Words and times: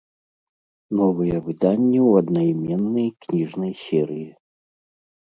Новыя 0.99 1.35
выданні 1.47 1.99
ў 2.09 2.11
аднайменнай 2.23 3.05
кніжнай 3.25 3.71
серыі. 3.83 4.25